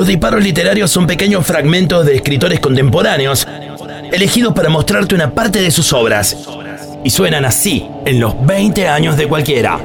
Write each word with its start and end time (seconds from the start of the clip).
Los 0.00 0.08
disparos 0.08 0.42
literarios 0.42 0.90
son 0.90 1.06
pequeños 1.06 1.44
fragmentos 1.44 2.06
de 2.06 2.16
escritores 2.16 2.58
contemporáneos, 2.58 3.46
elegidos 4.10 4.54
para 4.54 4.70
mostrarte 4.70 5.14
una 5.14 5.34
parte 5.34 5.60
de 5.60 5.70
sus 5.70 5.92
obras. 5.92 6.38
Y 7.04 7.10
suenan 7.10 7.44
así 7.44 7.86
en 8.06 8.18
los 8.18 8.34
20 8.46 8.88
años 8.88 9.18
de 9.18 9.28
cualquiera. 9.28 9.78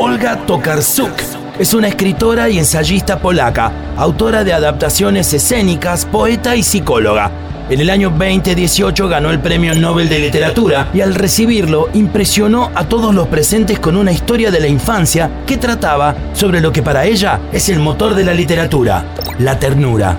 Olga 0.00 0.44
Tokarczuk 0.46 1.12
es 1.60 1.74
una 1.74 1.86
escritora 1.86 2.50
y 2.50 2.58
ensayista 2.58 3.20
polaca, 3.20 3.70
autora 3.96 4.42
de 4.42 4.52
adaptaciones 4.52 5.32
escénicas, 5.32 6.06
poeta 6.06 6.56
y 6.56 6.64
psicóloga. 6.64 7.30
En 7.70 7.80
el 7.80 7.88
año 7.88 8.10
2018 8.10 9.08
ganó 9.08 9.30
el 9.30 9.40
Premio 9.40 9.74
Nobel 9.74 10.08
de 10.10 10.18
Literatura 10.18 10.90
y 10.92 11.00
al 11.00 11.14
recibirlo 11.14 11.88
impresionó 11.94 12.70
a 12.74 12.84
todos 12.84 13.14
los 13.14 13.28
presentes 13.28 13.78
con 13.78 13.96
una 13.96 14.12
historia 14.12 14.50
de 14.50 14.60
la 14.60 14.68
infancia 14.68 15.30
que 15.46 15.56
trataba 15.56 16.14
sobre 16.34 16.60
lo 16.60 16.72
que 16.72 16.82
para 16.82 17.06
ella 17.06 17.40
es 17.52 17.70
el 17.70 17.78
motor 17.78 18.14
de 18.14 18.24
la 18.24 18.34
literatura, 18.34 19.06
la 19.38 19.58
ternura. 19.58 20.16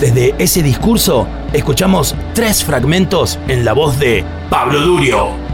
Desde 0.00 0.34
ese 0.38 0.62
discurso 0.62 1.26
escuchamos 1.52 2.14
tres 2.34 2.62
fragmentos 2.62 3.38
en 3.48 3.64
la 3.64 3.72
voz 3.72 3.98
de 3.98 4.22
Pablo 4.50 4.80
Durio. 4.80 5.48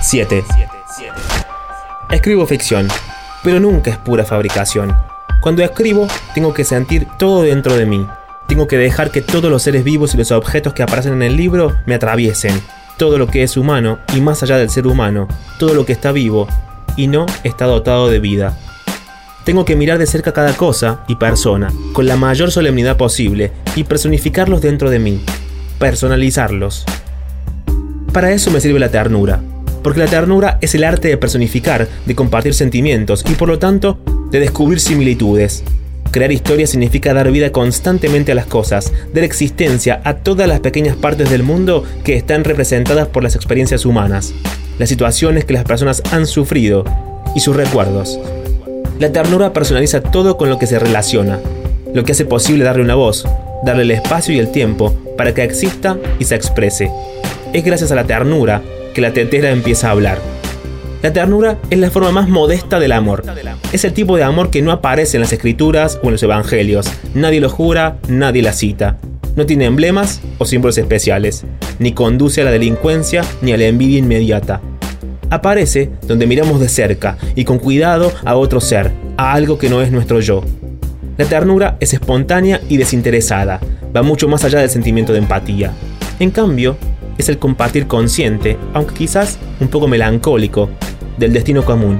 7. 0.00 0.42
Escribo 2.10 2.44
ficción, 2.44 2.88
pero 3.42 3.60
nunca 3.60 3.90
es 3.90 3.96
pura 3.96 4.24
fabricación. 4.24 4.96
Cuando 5.40 5.62
escribo, 5.62 6.06
tengo 6.34 6.52
que 6.52 6.64
sentir 6.64 7.06
todo 7.18 7.42
dentro 7.42 7.76
de 7.76 7.86
mí. 7.86 8.06
Tengo 8.46 8.66
que 8.66 8.76
dejar 8.76 9.10
que 9.10 9.22
todos 9.22 9.50
los 9.50 9.62
seres 9.62 9.84
vivos 9.84 10.14
y 10.14 10.18
los 10.18 10.32
objetos 10.32 10.74
que 10.74 10.82
aparecen 10.82 11.14
en 11.14 11.22
el 11.22 11.36
libro 11.36 11.76
me 11.86 11.94
atraviesen. 11.94 12.60
Todo 12.98 13.16
lo 13.16 13.26
que 13.26 13.42
es 13.42 13.56
humano 13.56 13.98
y 14.14 14.20
más 14.20 14.42
allá 14.42 14.58
del 14.58 14.70
ser 14.70 14.86
humano, 14.86 15.28
todo 15.58 15.74
lo 15.74 15.86
que 15.86 15.92
está 15.92 16.12
vivo 16.12 16.46
y 16.96 17.06
no 17.06 17.26
está 17.44 17.66
dotado 17.66 18.10
de 18.10 18.18
vida. 18.18 18.58
Tengo 19.44 19.64
que 19.64 19.76
mirar 19.76 19.98
de 19.98 20.06
cerca 20.06 20.32
cada 20.32 20.52
cosa 20.52 21.00
y 21.08 21.16
persona, 21.16 21.72
con 21.94 22.06
la 22.06 22.16
mayor 22.16 22.50
solemnidad 22.50 22.98
posible, 22.98 23.52
y 23.74 23.84
personificarlos 23.84 24.60
dentro 24.60 24.90
de 24.90 24.98
mí, 24.98 25.24
personalizarlos. 25.78 26.84
Para 28.12 28.32
eso 28.32 28.50
me 28.50 28.60
sirve 28.60 28.78
la 28.78 28.90
ternura, 28.90 29.40
porque 29.82 30.00
la 30.00 30.06
ternura 30.06 30.58
es 30.60 30.74
el 30.74 30.84
arte 30.84 31.08
de 31.08 31.16
personificar, 31.16 31.88
de 32.06 32.14
compartir 32.14 32.54
sentimientos 32.54 33.24
y 33.28 33.34
por 33.34 33.48
lo 33.48 33.58
tanto 33.58 33.98
de 34.30 34.40
descubrir 34.40 34.80
similitudes. 34.80 35.62
Crear 36.10 36.32
historia 36.32 36.66
significa 36.66 37.14
dar 37.14 37.30
vida 37.30 37.52
constantemente 37.52 38.32
a 38.32 38.34
las 38.34 38.46
cosas, 38.46 38.92
dar 39.14 39.22
existencia 39.22 40.00
a 40.04 40.16
todas 40.16 40.48
las 40.48 40.60
pequeñas 40.60 40.96
partes 40.96 41.30
del 41.30 41.44
mundo 41.44 41.84
que 42.02 42.16
están 42.16 42.42
representadas 42.42 43.06
por 43.06 43.22
las 43.22 43.36
experiencias 43.36 43.86
humanas, 43.86 44.34
las 44.78 44.88
situaciones 44.88 45.44
que 45.44 45.54
las 45.54 45.64
personas 45.64 46.02
han 46.10 46.26
sufrido 46.26 46.84
y 47.36 47.40
sus 47.40 47.54
recuerdos. 47.54 48.18
La 48.98 49.12
ternura 49.12 49.52
personaliza 49.52 50.02
todo 50.02 50.36
con 50.36 50.50
lo 50.50 50.58
que 50.58 50.66
se 50.66 50.80
relaciona, 50.80 51.38
lo 51.94 52.04
que 52.04 52.12
hace 52.12 52.24
posible 52.24 52.64
darle 52.64 52.82
una 52.82 52.96
voz, 52.96 53.24
darle 53.64 53.82
el 53.82 53.92
espacio 53.92 54.34
y 54.34 54.38
el 54.38 54.50
tiempo 54.50 54.94
para 55.20 55.34
que 55.34 55.44
exista 55.44 55.98
y 56.18 56.24
se 56.24 56.34
exprese. 56.34 56.90
Es 57.52 57.62
gracias 57.62 57.92
a 57.92 57.94
la 57.94 58.04
ternura 58.04 58.62
que 58.94 59.02
la 59.02 59.12
tetera 59.12 59.50
empieza 59.50 59.88
a 59.88 59.90
hablar. 59.90 60.18
La 61.02 61.12
ternura 61.12 61.58
es 61.68 61.78
la 61.78 61.90
forma 61.90 62.10
más 62.10 62.26
modesta 62.26 62.80
del 62.80 62.92
amor. 62.92 63.22
Es 63.70 63.84
el 63.84 63.92
tipo 63.92 64.16
de 64.16 64.22
amor 64.22 64.48
que 64.48 64.62
no 64.62 64.72
aparece 64.72 65.18
en 65.18 65.20
las 65.20 65.34
escrituras 65.34 66.00
o 66.02 66.06
en 66.06 66.12
los 66.12 66.22
evangelios. 66.22 66.90
Nadie 67.12 67.38
lo 67.38 67.50
jura, 67.50 67.98
nadie 68.08 68.40
la 68.40 68.54
cita. 68.54 68.96
No 69.36 69.44
tiene 69.44 69.66
emblemas 69.66 70.22
o 70.38 70.46
símbolos 70.46 70.78
especiales, 70.78 71.44
ni 71.78 71.92
conduce 71.92 72.40
a 72.40 72.44
la 72.44 72.50
delincuencia 72.50 73.22
ni 73.42 73.52
a 73.52 73.58
la 73.58 73.66
envidia 73.66 73.98
inmediata. 73.98 74.62
Aparece 75.28 75.90
donde 76.08 76.26
miramos 76.26 76.60
de 76.60 76.70
cerca 76.70 77.18
y 77.34 77.44
con 77.44 77.58
cuidado 77.58 78.10
a 78.24 78.36
otro 78.36 78.62
ser, 78.62 78.90
a 79.18 79.34
algo 79.34 79.58
que 79.58 79.68
no 79.68 79.82
es 79.82 79.92
nuestro 79.92 80.20
yo. 80.20 80.42
La 81.18 81.26
ternura 81.26 81.76
es 81.78 81.92
espontánea 81.92 82.62
y 82.70 82.78
desinteresada, 82.78 83.60
va 83.94 84.02
mucho 84.02 84.28
más 84.28 84.44
allá 84.44 84.60
del 84.60 84.70
sentimiento 84.70 85.12
de 85.12 85.18
empatía. 85.18 85.72
En 86.18 86.30
cambio, 86.30 86.76
es 87.18 87.28
el 87.28 87.38
compartir 87.38 87.86
consciente, 87.86 88.56
aunque 88.72 88.94
quizás 88.94 89.38
un 89.60 89.68
poco 89.68 89.88
melancólico, 89.88 90.70
del 91.18 91.32
destino 91.32 91.64
común. 91.64 91.98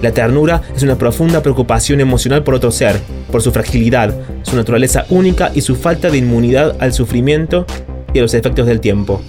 La 0.00 0.12
ternura 0.12 0.62
es 0.74 0.82
una 0.82 0.96
profunda 0.96 1.42
preocupación 1.42 2.00
emocional 2.00 2.44
por 2.44 2.54
otro 2.54 2.70
ser, 2.70 3.00
por 3.30 3.42
su 3.42 3.50
fragilidad, 3.50 4.14
su 4.42 4.56
naturaleza 4.56 5.06
única 5.10 5.50
y 5.54 5.60
su 5.60 5.74
falta 5.74 6.08
de 6.10 6.18
inmunidad 6.18 6.76
al 6.80 6.92
sufrimiento 6.92 7.66
y 8.12 8.18
a 8.18 8.22
los 8.22 8.34
efectos 8.34 8.66
del 8.66 8.80
tiempo. 8.80 9.20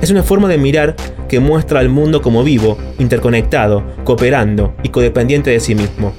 Es 0.00 0.10
una 0.10 0.22
forma 0.22 0.48
de 0.48 0.58
mirar 0.58 0.96
que 1.28 1.40
muestra 1.40 1.80
al 1.80 1.88
mundo 1.88 2.22
como 2.22 2.42
vivo, 2.42 2.78
interconectado, 2.98 3.84
cooperando 4.04 4.74
y 4.82 4.88
codependiente 4.88 5.50
de 5.50 5.60
sí 5.60 5.74
mismo. 5.74 6.14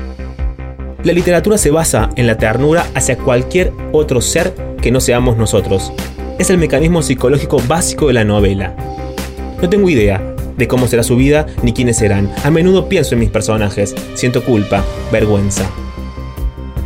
La 1.03 1.13
literatura 1.13 1.57
se 1.57 1.71
basa 1.71 2.09
en 2.15 2.27
la 2.27 2.37
ternura 2.37 2.85
hacia 2.93 3.17
cualquier 3.17 3.71
otro 3.91 4.21
ser 4.21 4.53
que 4.81 4.91
no 4.91 4.99
seamos 4.99 5.37
nosotros, 5.37 5.91
es 6.37 6.49
el 6.49 6.57
mecanismo 6.57 7.01
psicológico 7.01 7.61
básico 7.67 8.07
de 8.07 8.13
la 8.13 8.23
novela. 8.23 8.75
No 9.61 9.69
tengo 9.69 9.89
idea 9.89 10.35
de 10.57 10.67
cómo 10.67 10.87
será 10.87 11.03
su 11.03 11.15
vida 11.15 11.47
ni 11.63 11.73
quiénes 11.73 11.97
serán. 11.97 12.31
A 12.43 12.51
menudo 12.51 12.87
pienso 12.87 13.15
en 13.15 13.19
mis 13.19 13.29
personajes, 13.29 13.95
siento 14.13 14.43
culpa, 14.43 14.83
vergüenza. 15.11 15.69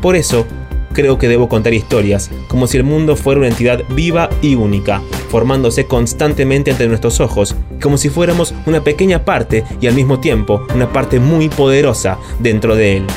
Por 0.02 0.16
eso, 0.16 0.46
creo 0.94 1.18
que 1.18 1.28
debo 1.28 1.50
contar 1.50 1.74
historias, 1.74 2.30
como 2.48 2.68
si 2.68 2.78
el 2.78 2.84
mundo 2.84 3.16
fuera 3.16 3.40
una 3.40 3.50
entidad 3.50 3.84
viva 3.90 4.30
y 4.42 4.56
única, 4.56 5.02
formándose 5.30 5.86
constantemente 5.86 6.72
ante 6.72 6.88
nuestros 6.88 7.20
ojos, 7.20 7.56
como 7.82 7.98
si 7.98 8.10
fuéramos 8.10 8.54
una 8.66 8.84
pequeña 8.84 9.26
parte 9.26 9.64
y 9.82 9.88
al 9.88 9.96
mismo 9.96 10.20
tiempo 10.20 10.66
una 10.74 10.92
parte 10.92 11.20
muy 11.20 11.50
poderosa 11.50 12.18
dentro 12.40 12.76
de 12.76 12.98
él. 12.98 13.08